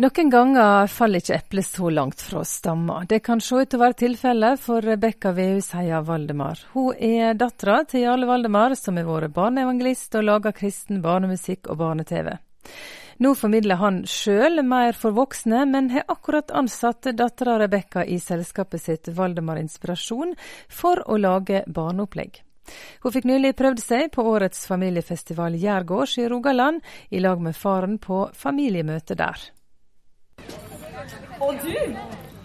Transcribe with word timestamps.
Noen 0.00 0.30
ganger 0.32 0.86
faller 0.88 1.20
ikke 1.20 1.34
eplet 1.36 1.66
så 1.66 1.90
langt 1.92 2.22
fra 2.24 2.40
stamma. 2.48 3.02
Det 3.04 3.18
kan 3.20 3.40
se 3.44 3.58
ut 3.58 3.68
til 3.68 3.76
å 3.76 3.82
være 3.82 3.98
tilfellet 4.00 4.62
for 4.62 4.80
Rebekka 4.80 5.34
Vehusheia 5.36 5.98
Valdemar. 6.00 6.62
Hun 6.72 6.94
er 6.96 7.36
dattera 7.36 7.82
til 7.84 8.06
Jarle 8.06 8.24
Valdemar, 8.30 8.72
som 8.80 8.96
har 8.96 9.04
vært 9.04 9.34
barneevangelist 9.36 10.16
og 10.16 10.24
laga 10.24 10.54
kristen 10.56 11.02
barnemusikk 11.04 11.68
og 11.68 11.82
barne-TV. 11.82 12.32
Nå 13.20 13.34
formidler 13.36 13.82
han 13.82 14.00
sjøl 14.08 14.62
mer 14.64 14.96
for 14.96 15.12
voksne, 15.20 15.66
men 15.68 15.92
har 15.92 16.08
akkurat 16.08 16.48
ansatt 16.48 17.12
dattera 17.12 17.58
Rebekka 17.60 18.06
i 18.08 18.16
selskapet 18.24 18.86
sitt 18.86 19.12
Valdemar 19.20 19.60
Inspirasjon 19.60 20.32
for 20.80 21.04
å 21.04 21.20
lage 21.20 21.66
barneopplegg. 21.68 22.40
Hun 23.04 23.18
fikk 23.18 23.28
nylig 23.28 23.52
prøvd 23.60 23.84
seg 23.84 24.10
på 24.16 24.24
årets 24.32 24.64
familiefestival 24.64 25.60
Jærgårds 25.60 26.16
i 26.24 26.28
Rogaland, 26.32 26.80
i 27.12 27.20
lag 27.20 27.36
med 27.44 27.52
faren 27.52 28.00
på 28.00 28.30
familiemøte 28.32 29.20
der. 29.20 29.50
Og 31.40 31.54
du 31.62 31.96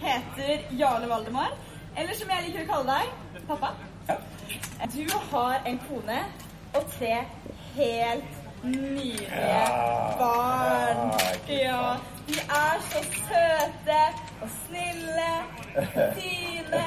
heter 0.02 0.64
Jarle 0.80 1.10
Valdemar, 1.10 1.52
eller 1.98 2.14
som 2.18 2.32
jeg 2.32 2.48
liker 2.48 2.66
å 2.66 2.70
kalle 2.73 2.96
deg, 2.96 3.44
pappa. 3.50 3.73
Du 4.94 5.06
har 5.32 5.62
en 5.66 5.80
kone 5.88 6.20
og 6.76 6.90
tre 6.98 7.16
helt 7.76 8.64
nydelige 8.64 9.66
barn. 10.20 11.14
Ja, 11.50 11.96
de 12.28 12.40
er 12.44 12.86
så 12.92 13.04
søte 13.16 14.02
og 14.42 14.50
snille, 14.66 15.32
fine 16.20 16.86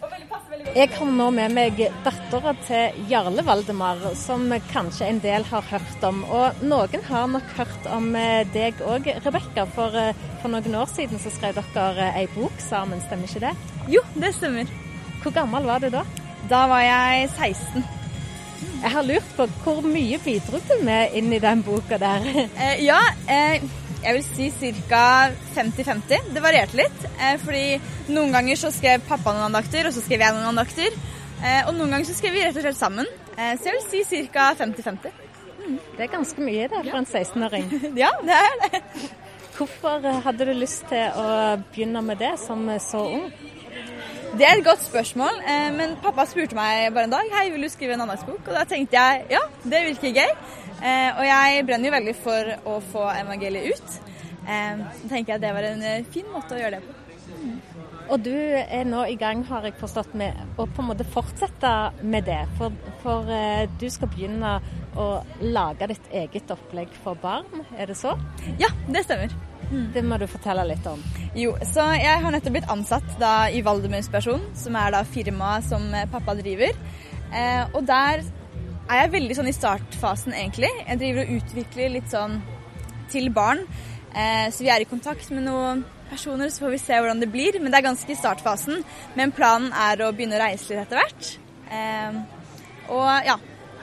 og 0.00 0.10
veldig. 0.10 0.33
Jeg 0.74 0.90
har 0.90 1.06
nå 1.06 1.28
med 1.30 1.52
meg 1.54 1.76
dattera 2.02 2.50
til 2.66 2.96
Jarle 3.06 3.44
Valdemar, 3.46 4.00
som 4.18 4.48
kanskje 4.72 5.06
en 5.06 5.20
del 5.22 5.46
har 5.46 5.62
hørt 5.68 6.02
om. 6.02 6.24
Og 6.26 6.64
noen 6.66 7.04
har 7.06 7.28
nok 7.30 7.52
hørt 7.54 7.86
om 7.94 8.08
eh, 8.18 8.42
deg 8.50 8.82
òg, 8.82 9.06
Rebekka. 9.22 9.68
For, 9.76 9.94
eh, 9.94 10.18
for 10.42 10.50
noen 10.50 10.74
år 10.80 10.90
siden 10.90 11.22
så 11.22 11.30
skrev 11.30 11.62
dere 11.76 12.10
ei 12.18 12.26
bok 12.34 12.58
sammen, 12.58 12.98
stemmer 13.06 13.30
ikke 13.30 13.44
det? 13.46 13.54
Jo, 13.94 14.02
det 14.18 14.34
stemmer. 14.34 14.74
Hvor 15.22 15.38
gammel 15.38 15.70
var 15.70 15.78
du 15.78 15.92
da? 15.94 16.02
Da 16.50 16.66
var 16.66 16.82
jeg 16.82 17.30
16. 17.36 17.86
Jeg 18.82 18.92
har 18.92 19.06
lurt 19.06 19.30
på 19.36 19.46
hvor 19.64 19.80
mye 19.86 20.18
bidro 20.24 20.60
du 20.68 20.74
med 20.84 21.14
inn 21.16 21.32
i 21.32 21.40
den 21.42 21.62
boka 21.66 21.98
der? 22.00 22.26
Eh, 22.64 22.84
ja, 22.84 23.00
eh, 23.30 23.64
jeg 24.04 24.18
vil 24.18 24.24
si 24.52 24.72
ca. 24.90 25.30
50-50. 25.56 26.30
Det 26.34 26.42
varierte 26.44 26.76
litt. 26.76 27.06
Eh, 27.16 27.36
fordi 27.40 27.66
noen 28.12 28.34
ganger 28.34 28.60
så 28.60 28.70
skrev 28.74 29.04
pappa 29.08 29.32
noen 29.32 29.48
andakter, 29.48 29.88
og 29.88 29.96
så 29.96 30.02
skrev 30.04 30.24
jeg 30.24 30.36
noen 30.36 30.50
andakter. 30.50 30.96
Eh, 31.40 31.62
og 31.66 31.74
noen 31.78 31.94
ganger 31.94 32.08
så 32.10 32.16
skrev 32.18 32.36
vi 32.36 32.44
rett 32.44 32.58
og 32.58 32.66
slett 32.66 32.80
sammen. 32.80 33.08
Eh, 33.36 33.54
så 33.56 33.70
jeg 33.70 33.78
vil 33.78 34.06
si 34.10 34.22
ca. 34.34 34.50
50-50. 34.60 35.20
Mm, 35.64 35.78
det 35.96 36.04
er 36.04 36.12
ganske 36.12 36.44
mye 36.44 36.68
det 36.68 36.82
for 36.90 37.00
en 37.00 37.08
16-åring. 37.08 37.70
ja, 38.04 38.12
det 38.20 38.36
er 38.36 38.60
det. 38.64 38.82
Hvorfor 39.54 40.04
hadde 40.26 40.48
du 40.48 40.52
lyst 40.58 40.84
til 40.90 41.16
å 41.16 41.26
begynne 41.70 42.02
med 42.04 42.20
det 42.20 42.34
som 42.42 42.66
så 42.82 43.04
ung? 43.06 43.28
Det 44.34 44.42
er 44.42 44.58
et 44.58 44.64
godt 44.66 44.82
spørsmål, 44.82 45.36
eh, 45.46 45.68
men 45.76 45.92
pappa 46.02 46.24
spurte 46.26 46.56
meg 46.58 46.88
bare 46.94 47.06
en 47.06 47.12
dag 47.12 47.28
hei, 47.36 47.44
vil 47.54 47.62
du 47.62 47.68
skrive 47.70 47.94
en 47.94 48.02
andagsbok. 48.02 48.40
Og 48.48 48.56
da 48.56 48.64
tenkte 48.66 48.98
jeg 48.98 49.28
ja, 49.30 49.42
det 49.62 49.82
virker 49.86 50.10
gøy. 50.16 50.32
Eh, 50.80 51.20
og 51.20 51.22
jeg 51.28 51.62
brenner 51.68 51.86
jo 51.86 51.92
veldig 51.94 52.14
for 52.18 52.50
å 52.72 52.80
få 52.88 53.04
evangeliet 53.12 53.76
ut. 53.76 53.94
Eh, 54.42 54.82
så 54.98 55.12
tenker 55.12 55.36
jeg 55.36 55.38
at 55.38 55.46
det 55.46 55.54
var 55.54 55.68
en 55.68 56.10
fin 56.10 56.26
måte 56.34 56.58
å 56.58 56.60
gjøre 56.64 56.80
det 56.80 56.82
på. 56.82 56.98
Og 58.10 58.26
du 58.26 58.34
er 58.34 58.84
nå 58.90 59.06
i 59.06 59.16
gang, 59.22 59.46
har 59.46 59.70
jeg 59.70 59.78
forstått, 59.78 60.18
med 60.18 60.58
å 60.58 60.66
på 60.66 60.82
en 60.82 60.90
måte 60.90 61.06
fortsette 61.14 61.72
med 62.02 62.26
det. 62.26 62.42
For, 62.58 62.74
for 63.06 63.30
du 63.78 63.86
skal 63.86 64.10
begynne 64.10 64.58
å 64.98 65.08
lage 65.46 65.94
ditt 65.94 66.14
eget 66.24 66.50
opplegg 66.50 66.90
for 67.06 67.22
barn, 67.22 67.66
er 67.78 67.86
det 67.86 68.00
så? 68.02 68.18
Ja, 68.58 68.74
det 68.90 69.06
stemmer. 69.06 69.53
Mm. 69.74 69.86
Det 69.94 70.04
må 70.06 70.18
du 70.20 70.26
fortelle 70.30 70.64
litt 70.68 70.86
om. 70.86 71.02
Jo, 71.34 71.56
så 71.66 71.88
jeg 71.98 72.22
har 72.22 72.34
nettopp 72.34 72.54
blitt 72.54 72.70
ansatt 72.70 73.16
da, 73.18 73.34
i 73.50 73.62
Valdemar 73.66 74.00
Inspirasjon, 74.00 74.44
som 74.58 74.78
er 74.78 74.94
da 74.94 75.02
firmaet 75.08 75.66
som 75.66 75.88
pappa 76.12 76.36
driver. 76.38 76.78
Eh, 77.34 77.64
og 77.74 77.82
der 77.88 78.22
er 78.84 79.00
jeg 79.00 79.14
veldig 79.14 79.38
sånn 79.38 79.50
i 79.50 79.56
startfasen, 79.56 80.36
egentlig. 80.36 80.70
Jeg 80.84 81.00
driver 81.00 81.24
og 81.24 81.34
utvikler 81.40 81.92
litt 81.96 82.12
sånn 82.12 82.38
til 83.12 83.30
barn. 83.34 83.64
Eh, 84.14 84.46
så 84.54 84.62
vi 84.62 84.70
er 84.70 84.84
i 84.84 84.88
kontakt 84.88 85.30
med 85.34 85.46
noen 85.48 85.82
personer, 86.10 86.52
så 86.52 86.66
får 86.66 86.74
vi 86.76 86.82
se 86.82 87.00
hvordan 87.00 87.22
det 87.22 87.30
blir. 87.32 87.58
Men 87.60 87.72
det 87.72 87.80
er 87.80 87.88
ganske 87.88 88.12
i 88.12 88.18
startfasen. 88.18 88.84
Men 89.18 89.34
planen 89.34 89.72
er 89.74 90.04
å 90.04 90.12
begynne 90.14 90.38
å 90.38 90.44
reise 90.44 90.70
litt 90.70 90.84
etter 90.84 91.00
hvert. 91.00 91.34
Eh, 91.74 92.22
og 92.94 93.10
ja, 93.26 93.38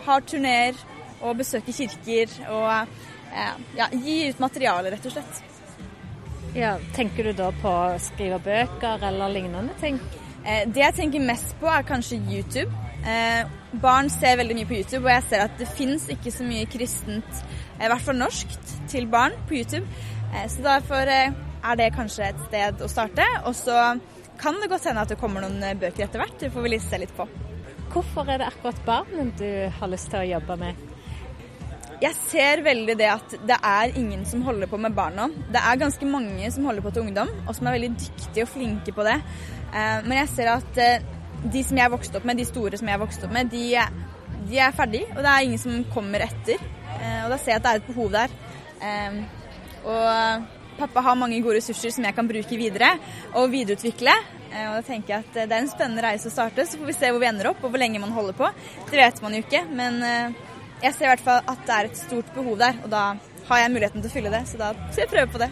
har 0.06 0.28
turneer 0.30 0.78
og 1.22 1.38
besøker 1.42 1.76
kirker 1.76 2.34
og 2.50 2.70
eh, 2.72 3.56
ja, 3.78 3.90
gi 3.92 4.24
ut 4.30 4.42
materiale, 4.42 4.94
rett 4.94 5.10
og 5.10 5.18
slett. 5.18 5.42
Ja, 6.54 6.76
Tenker 6.96 7.24
du 7.24 7.32
da 7.32 7.48
på 7.62 7.72
å 7.72 8.00
skrive 8.04 8.42
bøker 8.44 9.04
eller 9.08 9.32
lignende 9.32 9.72
ting? 9.80 10.00
Eh, 10.44 10.66
det 10.68 10.82
jeg 10.84 10.98
tenker 10.98 11.24
mest 11.24 11.54
på, 11.62 11.70
er 11.72 11.86
kanskje 11.88 12.20
YouTube. 12.20 12.68
Eh, 13.08 13.48
barn 13.80 14.10
ser 14.12 14.36
veldig 14.42 14.58
mye 14.58 14.68
på 14.68 14.76
YouTube, 14.82 15.06
og 15.06 15.14
jeg 15.14 15.28
ser 15.30 15.46
at 15.46 15.56
det 15.62 15.70
fins 15.78 16.10
ikke 16.12 16.34
så 16.36 16.44
mye 16.44 16.68
kristent, 16.68 17.40
eh, 17.78 17.86
i 17.86 17.92
hvert 17.94 18.04
fall 18.04 18.20
norskt, 18.20 18.76
til 18.92 19.08
barn 19.08 19.38
på 19.48 19.62
YouTube. 19.62 19.88
Så 20.48 20.64
derfor 20.64 21.08
er 21.12 21.76
det 21.76 21.90
kanskje 21.92 22.30
et 22.30 22.44
sted 22.48 22.84
å 22.84 22.88
starte. 22.88 23.26
Og 23.44 23.56
så 23.56 24.00
kan 24.40 24.60
det 24.62 24.70
godt 24.72 24.88
hende 24.88 25.02
at 25.04 25.10
det 25.12 25.20
kommer 25.20 25.44
noen 25.44 25.80
bøker 25.80 26.06
etter 26.06 26.24
hvert. 26.24 26.40
Det 26.40 26.52
får 26.54 26.68
vi 26.68 26.80
se 26.80 27.02
litt 27.04 27.12
på. 27.18 27.28
Hvorfor 27.92 28.32
er 28.32 28.40
det 28.40 28.48
akkurat 28.48 28.86
barn 28.86 29.34
du 29.40 29.70
har 29.80 29.92
lyst 29.92 30.08
til 30.10 30.24
å 30.24 30.30
jobbe 30.40 30.56
med? 30.64 30.91
Jeg 32.02 32.18
ser 32.32 32.64
veldig 32.66 32.96
det 32.98 33.08
at 33.14 33.34
det 33.46 33.56
er 33.62 33.92
ingen 34.00 34.24
som 34.26 34.42
holder 34.42 34.70
på 34.70 34.78
med 34.82 34.96
barna. 34.98 35.28
Det 35.54 35.60
er 35.62 35.78
ganske 35.78 36.08
mange 36.10 36.48
som 36.50 36.66
holder 36.66 36.82
på 36.82 36.94
til 36.96 37.04
ungdom, 37.06 37.30
og 37.46 37.54
som 37.54 37.68
er 37.70 37.76
veldig 37.76 37.92
dyktige 37.94 38.46
og 38.48 38.50
flinke 38.50 38.96
på 38.98 39.06
det. 39.06 39.20
Eh, 39.70 40.00
men 40.08 40.16
jeg 40.18 40.32
ser 40.32 40.50
at 40.56 40.80
eh, 40.82 41.06
de 41.44 41.62
som 41.68 41.78
jeg 41.78 41.94
vokste 41.94 42.18
opp 42.18 42.26
med, 42.26 42.42
de 42.42 42.48
store 42.50 42.80
som 42.82 42.90
jeg 42.90 43.04
vokste 43.04 43.30
opp 43.30 43.36
med, 43.38 43.54
de, 43.54 43.78
de 44.50 44.58
er 44.58 44.74
ferdig, 44.74 45.04
og 45.12 45.22
det 45.22 45.30
er 45.30 45.46
ingen 45.46 45.62
som 45.62 45.78
kommer 45.94 46.26
etter. 46.26 46.66
Eh, 46.98 47.22
og 47.22 47.36
da 47.36 47.38
ser 47.38 47.54
jeg 47.54 47.62
at 47.62 47.70
det 47.70 47.76
er 47.76 47.84
et 47.84 47.90
behov 47.94 48.12
der. 48.18 48.38
Og 49.86 50.52
pappa 50.82 51.06
har 51.06 51.22
mange 51.22 51.38
gode 51.46 51.60
ressurser 51.60 51.94
som 51.94 52.08
jeg 52.08 52.18
kan 52.18 52.26
bruke 52.30 52.58
videre 52.58 52.96
og 53.38 53.52
videreutvikle. 53.54 54.14
Og 54.52 54.78
da 54.80 54.84
tenker 54.84 55.14
jeg 55.14 55.28
at 55.28 55.36
det 55.38 55.54
er 55.54 55.62
en 55.62 55.70
spennende 55.70 56.02
reise 56.04 56.32
å 56.32 56.34
starte, 56.34 56.66
så 56.66 56.80
får 56.80 56.90
vi 56.90 56.96
se 56.98 57.12
hvor 57.14 57.22
vi 57.22 57.30
ender 57.30 57.54
opp 57.54 57.62
og 57.62 57.70
hvor 57.70 57.80
lenge 57.82 58.02
man 58.02 58.14
holder 58.16 58.36
på. 58.36 58.50
Det 58.90 58.98
vet 58.98 59.22
man 59.24 59.38
jo 59.38 59.44
ikke, 59.46 59.62
men 59.70 60.02
jeg 60.82 60.96
ser 60.96 61.06
i 61.06 61.12
hvert 61.12 61.26
fall 61.26 61.44
at 61.52 61.68
det 61.68 61.76
er 61.76 61.90
et 61.90 62.00
stort 62.00 62.32
behov 62.36 62.58
der, 62.62 62.80
og 62.84 62.90
da 62.94 63.04
har 63.50 63.62
jeg 63.62 63.74
muligheten 63.74 64.02
til 64.02 64.10
å 64.10 64.14
fylle 64.16 64.34
det. 64.34 64.42
Så 64.50 64.60
da 64.62 64.72
skal 64.92 65.04
jeg 65.06 65.12
prøve 65.12 65.34
på 65.34 65.44
det. 65.44 65.52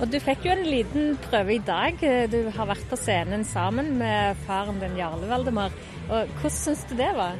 Og 0.00 0.08
Du 0.10 0.18
fikk 0.22 0.46
jo 0.46 0.54
en 0.54 0.64
liten 0.66 1.12
prøve 1.28 1.54
i 1.54 1.62
dag. 1.62 2.00
Du 2.32 2.38
har 2.54 2.70
vært 2.70 2.88
på 2.90 2.98
scenen 2.98 3.44
sammen 3.46 3.96
med 4.00 4.38
faren 4.46 4.80
din 4.82 4.96
Jarle 4.98 5.28
Valdemar. 5.30 5.74
Og 6.08 6.32
Hvordan 6.38 6.56
syns 6.56 6.86
du 6.88 6.96
det 6.98 7.10
var? 7.16 7.38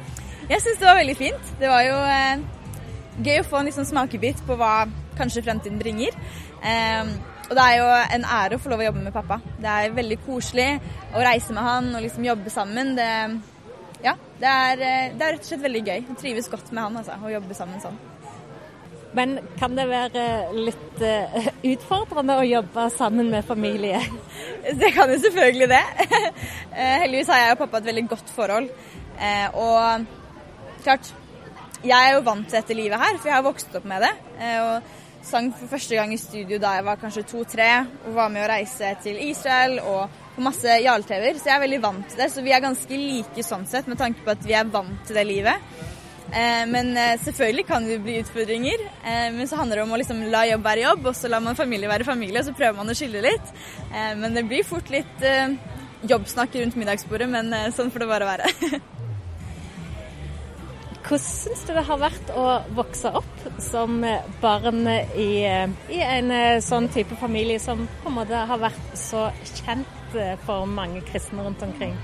Jeg 0.49 0.63
syns 0.63 0.79
det 0.79 0.87
var 0.87 0.99
veldig 0.99 1.17
fint. 1.19 1.51
Det 1.59 1.71
var 1.71 1.83
jo 1.85 1.97
eh, 2.09 2.45
gøy 3.25 3.41
å 3.41 3.47
få 3.47 3.59
en 3.59 3.69
liksom 3.69 3.87
smakebit 3.89 4.39
på 4.47 4.55
hva 4.59 4.87
kanskje 5.19 5.43
fremtiden 5.45 5.81
bringer. 5.81 6.15
Eh, 6.63 7.11
og 7.49 7.55
det 7.57 7.65
er 7.65 7.77
jo 7.79 7.87
en 8.15 8.25
ære 8.29 8.57
å 8.57 8.61
få 8.61 8.71
lov 8.71 8.83
å 8.83 8.89
jobbe 8.89 9.03
med 9.03 9.15
pappa. 9.15 9.39
Det 9.57 9.69
er 9.69 9.95
veldig 9.97 10.19
koselig 10.27 10.69
å 11.17 11.23
reise 11.25 11.55
med 11.55 11.65
han 11.65 11.95
og 11.95 12.03
liksom 12.05 12.27
jobbe 12.27 12.53
sammen. 12.53 12.93
Det 12.97 13.09
ja, 14.03 14.15
det 14.39 14.47
er, 14.47 14.81
eh, 14.85 15.11
det 15.17 15.25
er, 15.25 15.33
rett 15.35 15.43
og 15.43 15.49
slett 15.49 15.65
veldig 15.65 15.81
gøy. 15.83 15.97
Jeg 15.97 16.17
trives 16.21 16.49
godt 16.51 16.71
med 16.71 16.85
han 16.85 16.99
altså, 17.01 17.17
å 17.19 17.33
jobbe 17.33 17.57
sammen 17.57 17.83
sånn. 17.83 17.99
Men 19.17 19.39
kan 19.57 19.73
det 19.73 19.87
være 19.89 20.23
litt 20.53 20.99
uh, 21.01 21.47
utfordrende 21.65 22.35
å 22.37 22.45
jobbe 22.45 22.83
sammen 22.93 23.31
med 23.33 23.47
familie? 23.47 24.03
Det 24.77 24.91
kan 24.93 25.09
jo 25.09 25.17
selvfølgelig 25.23 25.69
det. 25.71 25.81
uh, 26.05 26.95
heldigvis 27.03 27.31
har 27.33 27.41
jeg 27.41 27.55
og 27.55 27.63
pappa 27.63 27.81
et 27.81 27.89
veldig 27.89 28.05
godt 28.11 28.31
forhold. 28.35 28.69
Og 29.59 30.05
klart, 30.85 31.09
jeg 31.81 31.97
er 31.97 32.13
jo 32.13 32.21
vant 32.23 32.45
til 32.47 32.59
dette 32.59 32.77
livet 32.77 33.01
her, 33.01 33.17
for 33.17 33.31
jeg 33.31 33.35
har 33.35 33.47
vokst 33.49 33.75
opp 33.75 33.87
med 33.89 34.05
det. 34.05 34.13
og 34.61 34.95
sang 35.25 35.49
for 35.51 35.67
første 35.67 35.97
gang 35.97 36.13
i 36.13 36.17
studio 36.17 36.59
da 36.61 36.77
jeg 36.77 36.85
var 36.87 36.99
kanskje 37.01 37.25
to-tre, 37.27 37.69
og 38.05 38.15
var 38.15 38.31
med 38.31 38.45
å 38.45 38.51
reise 38.53 38.93
til 39.03 39.19
Israel 39.29 39.79
og 39.81 40.21
på 40.39 40.47
masse 40.47 40.79
jarl-TV-er, 40.85 41.37
så 41.39 41.51
jeg 41.51 41.57
er 41.57 41.65
veldig 41.65 41.83
vant 41.83 42.07
til 42.07 42.23
det. 42.23 42.31
Så 42.31 42.43
vi 42.45 42.55
er 42.55 42.63
ganske 42.63 42.99
like 42.99 43.43
sånn 43.45 43.67
sett, 43.67 43.89
med 43.91 43.99
tanke 43.99 44.23
på 44.23 44.31
at 44.31 44.45
vi 44.47 44.55
er 44.55 44.69
vant 44.71 45.01
til 45.07 45.19
det 45.19 45.25
livet. 45.27 45.71
Eh, 46.29 46.65
men 46.69 46.93
eh, 46.97 47.17
selvfølgelig 47.25 47.65
kan 47.67 47.87
det 47.87 47.99
bli 48.05 48.19
utfordringer. 48.21 48.85
Eh, 49.03 49.27
men 49.35 49.49
så 49.49 49.59
handler 49.59 49.81
det 49.81 49.87
om 49.87 49.95
å 49.95 49.99
liksom 49.99 50.21
la 50.31 50.45
jobb 50.47 50.63
være 50.69 50.85
jobb, 50.85 51.09
og 51.11 51.17
så 51.17 51.31
lar 51.31 51.43
man 51.43 51.59
familie 51.59 51.91
være 51.91 52.07
familie, 52.07 52.39
og 52.39 52.47
så 52.47 52.55
prøver 52.55 52.77
man 52.79 52.93
å 52.93 52.95
skille 52.97 53.25
litt. 53.25 53.51
Eh, 53.89 54.13
men 54.21 54.37
det 54.37 54.45
blir 54.47 54.67
fort 54.67 54.93
litt 54.93 55.25
eh, 55.27 55.57
jobbsnakk 56.07 56.55
rundt 56.61 56.79
middagsbordet, 56.79 57.27
men 57.35 57.51
eh, 57.57 57.71
sånn 57.75 57.91
får 57.91 58.05
det 58.05 58.09
bare 58.13 58.31
være. 58.31 58.53
Hvordan 61.09 61.25
syns 61.25 61.63
du 61.65 61.71
det 61.73 61.87
har 61.87 61.97
vært 61.97 62.27
å 62.37 62.43
vokse 62.77 63.09
opp 63.17 63.45
som 63.65 64.03
barn 64.43 64.83
i, 65.17 65.41
i, 65.41 66.01
en 66.05 66.29
sånn 66.61 66.85
type 66.93 67.17
familie 67.17 67.57
som 67.63 67.81
på 68.03 68.11
en 68.11 68.17
måte 68.19 68.43
har 68.51 68.61
vært 68.61 68.91
så 68.99 69.23
kjent 69.63 69.98
for 70.45 70.69
mange 70.69 71.01
kristne 71.07 71.43
rundt 71.45 71.63
omkring? 71.65 71.95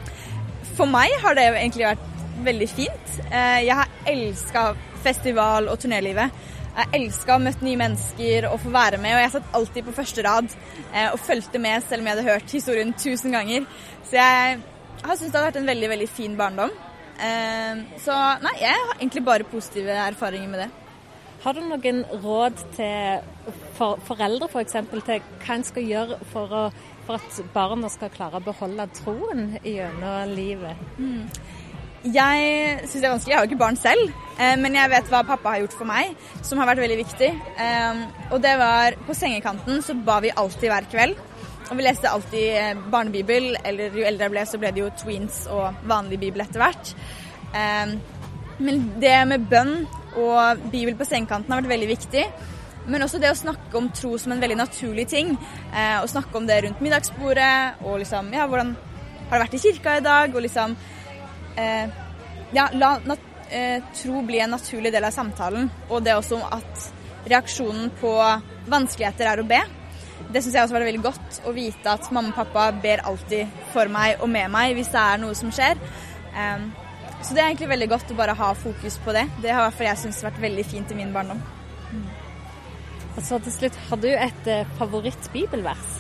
For 0.76 0.90
meg 0.90 1.14
har 1.24 1.38
det 1.38 1.48
egentlig 1.54 1.88
vært 1.88 2.12
veldig 2.46 2.68
fint. 2.70 3.16
Eh, 3.30 3.62
jeg 3.66 3.76
har 3.76 3.92
elska 4.12 4.76
festival- 5.04 5.70
og 5.72 5.80
turnélivet. 5.80 6.32
Jeg 6.76 6.92
elska 6.98 7.38
å 7.38 7.40
møte 7.40 7.64
nye 7.64 7.80
mennesker 7.80 8.50
og 8.50 8.60
få 8.60 8.72
være 8.74 8.98
med, 9.00 9.16
og 9.16 9.22
jeg 9.24 9.32
satt 9.32 9.54
alltid 9.56 9.86
på 9.86 9.96
første 9.96 10.24
rad 10.26 10.50
eh, 10.92 11.08
og 11.14 11.20
fulgte 11.24 11.62
med 11.64 11.84
selv 11.88 12.04
om 12.04 12.10
jeg 12.10 12.18
hadde 12.18 12.32
hørt 12.32 12.56
historien 12.58 12.94
tusen 12.94 13.32
ganger. 13.32 13.68
Så 14.10 14.18
jeg 14.20 14.58
har 15.06 15.16
syntes 15.16 15.32
det 15.32 15.40
har 15.40 15.48
vært 15.48 15.62
en 15.62 15.72
veldig, 15.72 15.90
veldig 15.94 16.10
fin 16.10 16.36
barndom. 16.38 16.74
Eh, 17.16 17.86
så 18.04 18.18
nei, 18.44 18.58
jeg 18.60 18.76
har 18.76 18.98
egentlig 19.00 19.24
bare 19.24 19.48
positive 19.48 19.96
erfaringer 20.10 20.52
med 20.52 20.66
det. 20.66 20.72
Har 21.46 21.54
du 21.54 21.62
noen 21.62 22.00
råd 22.24 22.62
til 22.74 23.26
for 23.78 24.00
foreldre. 24.08 24.48
For 24.50 24.66
til 24.66 24.80
hva 24.82 25.56
en 25.56 25.66
skal 25.66 25.86
gjøre 25.86 26.18
for, 26.32 26.50
å, 26.50 26.64
for, 27.06 27.20
at 27.20 27.52
barna 27.54 27.90
skal 27.94 28.10
klare 28.14 28.40
å 28.40 28.46
beholde 28.46 28.88
troen 28.98 29.52
gjennom 29.62 30.32
livet? 30.34 30.80
Mm. 30.98 31.28
Jeg 32.06 32.48
syns 32.86 32.96
det 32.98 33.06
er 33.06 33.14
vanskelig. 33.14 33.32
Jeg 33.34 33.38
har 33.38 33.46
jo 33.46 33.50
ikke 33.52 33.62
barn 33.62 33.78
selv, 33.82 34.16
eh, 34.38 34.56
men 34.62 34.78
jeg 34.78 34.92
vet 34.92 35.12
hva 35.14 35.24
pappa 35.26 35.54
har 35.54 35.64
gjort 35.64 35.78
for 35.78 35.90
meg, 35.90 36.16
som 36.46 36.62
har 36.62 36.70
vært 36.70 36.82
veldig 36.82 36.98
viktig. 37.00 37.30
Eh, 37.66 38.02
og 38.32 38.42
det 38.42 38.54
var 38.62 38.98
På 39.06 39.14
sengekanten 39.18 39.82
så 39.86 39.96
ba 39.98 40.20
vi 40.26 40.34
alltid 40.34 40.70
hver 40.70 40.88
kveld. 40.92 41.22
Og 41.66 41.78
vi 41.78 41.86
leste 41.86 42.10
alltid 42.10 42.48
eh, 42.58 42.82
barnebibel, 42.94 43.52
eller 43.66 43.94
jo 43.94 44.06
eldre 44.06 44.28
jeg 44.28 44.34
ble, 44.34 44.48
så 44.50 44.62
ble 44.62 44.74
det 44.74 44.82
jo 44.82 44.90
tweens 45.04 45.44
og 45.54 45.86
vanlig 45.90 46.22
bibel 46.26 46.42
etter 46.46 46.62
hvert. 46.62 46.96
Men 48.58 48.82
det 49.00 49.14
med 49.30 49.46
bønn 49.52 49.86
og 50.20 50.66
bibel 50.72 50.96
på 50.98 51.08
sengekanten 51.08 51.52
har 51.54 51.64
vært 51.64 51.74
veldig 51.76 51.92
viktig. 51.92 52.26
Men 52.86 53.02
også 53.02 53.20
det 53.22 53.32
å 53.34 53.38
snakke 53.38 53.80
om 53.80 53.90
tro 53.96 54.14
som 54.22 54.36
en 54.36 54.42
veldig 54.42 54.60
naturlig 54.60 55.08
ting. 55.10 55.32
Å 55.74 56.06
snakke 56.10 56.38
om 56.38 56.46
det 56.46 56.60
rundt 56.66 56.84
middagsbordet, 56.86 57.82
og 57.82 57.98
liksom 58.04 58.30
Ja, 58.36 58.46
hvordan 58.46 58.76
har 59.30 59.40
det 59.40 59.46
vært 59.48 59.56
i 59.58 59.62
kirka 59.64 59.96
i 59.98 60.04
dag? 60.06 60.36
Og 60.36 60.46
liksom 60.46 60.76
eh, 61.58 61.88
ja, 62.54 62.68
la 62.74 62.96
nat 63.06 63.50
eh, 63.50 63.82
tro 63.98 64.22
bli 64.26 64.40
en 64.44 64.54
naturlig 64.54 64.94
del 64.94 65.08
av 65.08 65.16
samtalen. 65.16 65.70
Og 65.90 66.04
det 66.06 66.16
også 66.18 66.42
at 66.46 66.86
reaksjonen 67.26 67.90
på 68.00 68.14
vanskeligheter 68.70 69.32
er 69.32 69.42
å 69.42 69.50
be. 69.50 69.62
Det 70.32 70.42
syns 70.42 70.56
jeg 70.56 70.66
også 70.68 70.78
var 70.78 70.86
veldig 70.88 71.04
godt 71.04 71.42
å 71.50 71.54
vite 71.56 71.92
at 71.92 72.08
mamma 72.16 72.32
og 72.32 72.38
pappa 72.38 72.70
ber 72.84 73.04
alltid 73.08 73.52
for 73.74 73.92
meg 73.92 74.22
og 74.22 74.30
med 74.32 74.52
meg 74.54 74.76
hvis 74.78 74.92
det 74.94 75.02
er 75.02 75.22
noe 75.22 75.36
som 75.38 75.52
skjer. 75.54 75.80
Um, 76.36 76.70
så 77.26 77.34
det 77.34 77.42
er 77.42 77.50
egentlig 77.50 77.72
veldig 77.72 77.88
godt 77.90 78.12
å 78.14 78.18
bare 78.20 78.36
ha 78.38 78.52
fokus 78.54 79.00
på 79.02 79.14
det. 79.16 79.24
Det 79.42 79.50
har 79.50 79.64
i 79.64 79.66
hvert 79.66 79.78
fall 79.80 79.88
jeg 79.90 80.02
syntes 80.04 80.26
vært 80.28 80.42
veldig 80.44 80.66
fint 80.70 80.92
i 80.94 80.98
min 81.00 81.14
barndom. 81.16 81.40
Mm. 81.90 82.04
Og 83.16 83.22
så 83.26 83.40
til 83.42 83.56
slutt, 83.56 83.80
har 83.90 84.02
du 84.04 84.10
et 84.12 84.50
eh, 84.52 84.68
favorittbibelvers? 84.78 85.96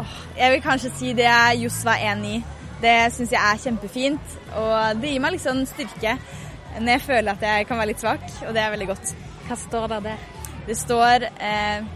Oh, 0.00 0.14
jeg 0.38 0.54
vil 0.54 0.64
kanskje 0.64 0.92
si 0.96 1.12
det 1.18 1.26
er 1.28 1.58
Josva 1.60 1.98
1,9. 2.00 2.40
Det 2.80 2.96
syns 3.12 3.32
jeg 3.32 3.40
er 3.40 3.60
kjempefint, 3.60 4.34
og 4.60 5.02
det 5.02 5.12
gir 5.12 5.22
meg 5.24 5.36
liksom 5.36 5.62
styrke 5.68 6.16
når 6.76 6.90
jeg 6.92 7.04
føler 7.06 7.32
at 7.32 7.44
jeg 7.44 7.68
kan 7.68 7.78
være 7.80 7.90
litt 7.92 8.02
svak, 8.04 8.24
og 8.44 8.52
det 8.52 8.60
er 8.60 8.72
veldig 8.74 8.90
godt. 8.90 9.14
Hva 9.46 9.56
står 9.60 9.86
der 9.92 10.08
der? 10.10 10.26
Det 10.66 10.76
står 10.76 11.30
eh, 11.30 11.86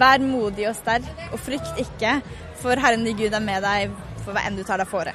Vær 0.00 0.20
modig 0.20 0.66
og 0.68 0.76
sterk, 0.76 1.08
og 1.32 1.40
frykt 1.40 1.80
ikke, 1.80 2.18
for 2.60 2.76
Herren 2.76 3.06
din 3.08 3.16
Gud 3.16 3.32
er 3.32 3.44
med 3.44 3.64
deg 3.64 3.94
for 4.20 4.36
hva 4.36 4.44
enn 4.44 4.58
du 4.58 4.64
tar 4.68 4.80
deg 4.82 4.90
fore. 4.90 5.14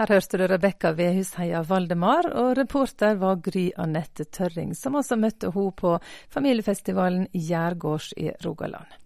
Her 0.00 0.14
hørte 0.14 0.38
du 0.40 0.46
Rebekka 0.48 0.94
Vedhusheia 0.96 1.58
Valdemar, 1.68 2.24
og 2.32 2.54
reporter 2.56 3.18
var 3.20 3.36
Gry 3.44 3.66
Anette 3.76 4.24
Tørring, 4.32 4.70
som 4.72 4.96
også 4.96 5.18
møtte 5.20 5.50
henne 5.52 5.74
på 5.76 5.90
familiefestivalen 6.32 7.26
Gjærgårds 7.36 8.14
i 8.16 8.30
Rogaland. 8.46 8.96